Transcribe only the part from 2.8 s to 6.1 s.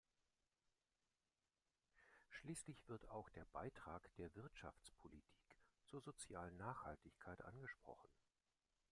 wird auch der Beitrag der Wirtschaftspolitik zur